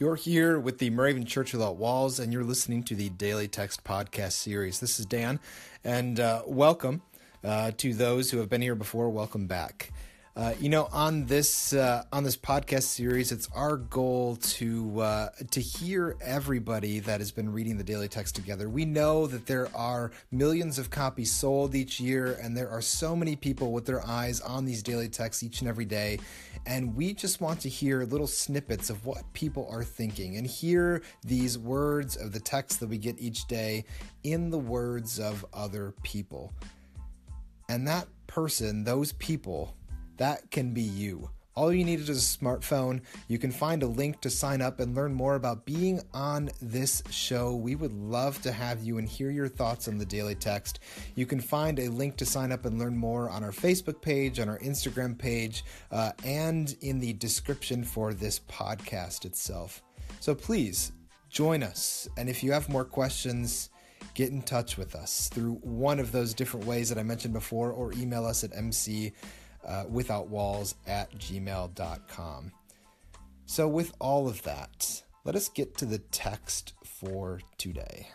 [0.00, 3.82] You're here with the Moravian Church Without Walls, and you're listening to the Daily Text
[3.82, 4.78] Podcast series.
[4.78, 5.40] This is Dan,
[5.82, 7.02] and uh, welcome
[7.42, 9.10] uh, to those who have been here before.
[9.10, 9.90] Welcome back.
[10.38, 15.28] Uh, you know, on this uh, on this podcast series, it's our goal to uh,
[15.50, 18.68] to hear everybody that has been reading the daily text together.
[18.68, 23.16] We know that there are millions of copies sold each year, and there are so
[23.16, 26.20] many people with their eyes on these daily texts each and every day.
[26.66, 31.02] And we just want to hear little snippets of what people are thinking and hear
[31.24, 33.84] these words of the text that we get each day
[34.22, 36.52] in the words of other people.
[37.68, 39.74] And that person, those people,
[40.18, 41.30] that can be you.
[41.58, 43.00] All you need is a smartphone.
[43.26, 47.02] You can find a link to sign up and learn more about being on this
[47.10, 47.56] show.
[47.56, 50.78] We would love to have you and hear your thoughts on the daily text.
[51.16, 54.38] You can find a link to sign up and learn more on our Facebook page,
[54.38, 59.82] on our Instagram page, uh, and in the description for this podcast itself.
[60.20, 60.92] So please
[61.28, 62.08] join us.
[62.16, 63.70] And if you have more questions,
[64.14, 67.72] get in touch with us through one of those different ways that I mentioned before
[67.72, 69.12] or email us at mc
[69.66, 72.52] uh, withoutwalls at gmail.com.
[73.46, 78.08] So, with all of that, let us get to the text for today.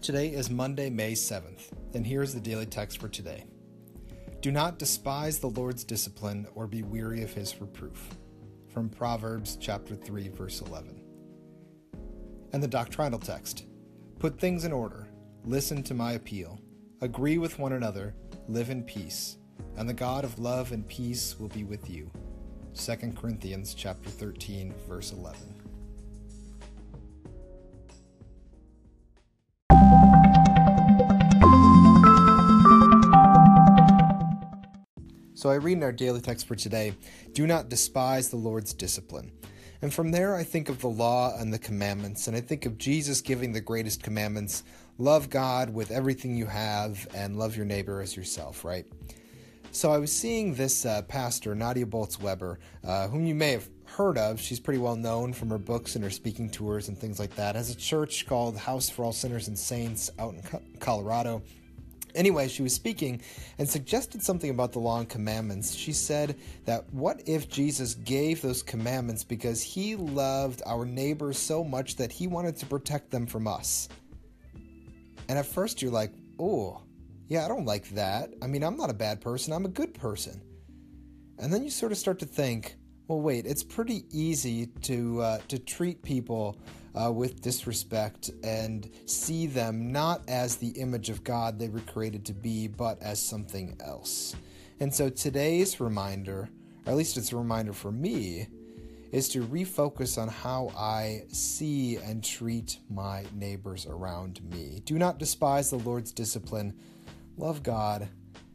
[0.00, 3.44] Today is Monday, May 7th, and here is the daily text for today.
[4.40, 8.16] Do not despise the Lord's discipline or be weary of his reproof.
[8.72, 11.07] From Proverbs chapter 3 verse 11
[12.52, 13.64] and the doctrinal text.
[14.18, 15.08] Put things in order,
[15.44, 16.60] listen to my appeal,
[17.00, 18.14] agree with one another,
[18.48, 19.38] live in peace,
[19.76, 22.10] and the God of love and peace will be with you.
[22.74, 25.58] 2 Corinthians chapter 13 verse 11.
[35.38, 36.94] So I read in our daily text for today,
[37.32, 39.30] do not despise the Lord's discipline.
[39.80, 42.78] And from there, I think of the law and the commandments, and I think of
[42.78, 44.64] Jesus giving the greatest commandments
[44.98, 48.84] love God with everything you have and love your neighbor as yourself, right?
[49.70, 53.68] So I was seeing this uh, pastor, Nadia Bolz Weber, uh, whom you may have
[53.84, 54.40] heard of.
[54.40, 57.54] She's pretty well known from her books and her speaking tours and things like that.
[57.54, 60.42] Has a church called House for All Sinners and Saints out in
[60.80, 61.42] Colorado.
[62.14, 63.20] Anyway, she was speaking
[63.58, 65.74] and suggested something about the law and commandments.
[65.74, 71.62] She said that what if Jesus gave those commandments because he loved our neighbors so
[71.62, 73.88] much that he wanted to protect them from us?
[75.28, 76.80] And at first you're like, oh,
[77.28, 78.32] yeah, I don't like that.
[78.40, 80.40] I mean, I'm not a bad person, I'm a good person.
[81.38, 82.77] And then you sort of start to think,
[83.08, 86.58] well, wait, it's pretty easy to uh, to treat people
[86.94, 92.26] uh, with disrespect and see them not as the image of God they were created
[92.26, 94.36] to be, but as something else.
[94.78, 96.50] And so today's reminder,
[96.84, 98.46] or at least it's a reminder for me,
[99.10, 104.82] is to refocus on how I see and treat my neighbors around me.
[104.84, 106.74] Do not despise the Lord's discipline.
[107.38, 108.08] Love God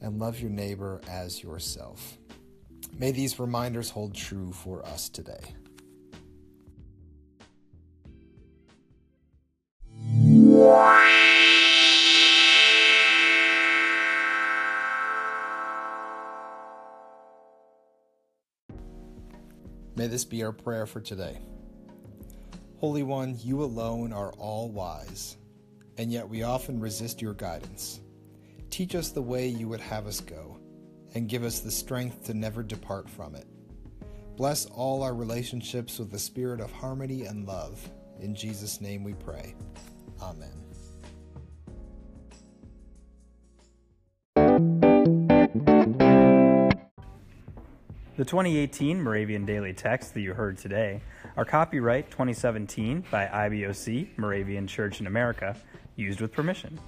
[0.00, 2.16] and love your neighbor as yourself.
[2.96, 5.54] May these reminders hold true for us today.
[19.98, 21.38] May this be our prayer for today.
[22.78, 25.36] Holy One, you alone are all wise,
[25.96, 28.00] and yet we often resist your guidance.
[28.70, 30.56] Teach us the way you would have us go,
[31.14, 33.46] and give us the strength to never depart from it.
[34.36, 37.88] Bless all our relationships with the spirit of harmony and love.
[38.20, 39.54] In Jesus' name we pray.
[40.22, 40.52] Amen.
[48.18, 51.00] The 2018 Moravian Daily Text that you heard today
[51.36, 55.56] are copyright 2017 by IBOC, Moravian Church in America,
[55.94, 56.80] used with permission.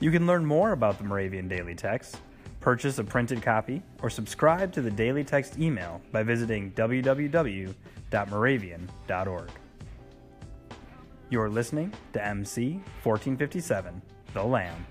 [0.00, 2.16] You can learn more about the Moravian Daily Text,
[2.60, 9.50] purchase a printed copy, or subscribe to the Daily Text email by visiting www.moravian.org.
[11.30, 12.72] You're listening to MC
[13.02, 14.02] 1457,
[14.34, 14.84] The Lamb.